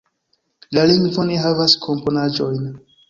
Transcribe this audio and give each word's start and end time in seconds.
La 0.77 0.85
lingvo 0.91 1.25
ne 1.29 1.37
havas 1.43 1.79
komponaĵojn. 1.85 2.65